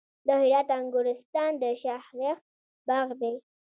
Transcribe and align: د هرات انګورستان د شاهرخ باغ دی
د 0.27 0.29
هرات 0.41 0.67
انګورستان 0.77 1.51
د 1.61 1.63
شاهرخ 1.81 2.39
باغ 2.87 3.07
دی 3.21 3.35